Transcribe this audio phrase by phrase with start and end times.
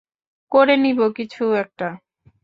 [0.51, 1.87] করে নিব কিছু একটা।